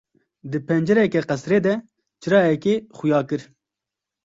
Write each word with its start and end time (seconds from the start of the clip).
Di 0.51 0.59
pencereke 0.67 1.21
qesirê 1.29 1.59
de 1.65 1.73
çirayekê 2.21 2.75
xuya 2.97 3.21
kir. 3.29 3.41